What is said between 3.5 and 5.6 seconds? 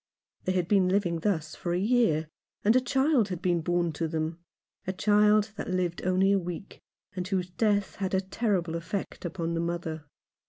born to them; a child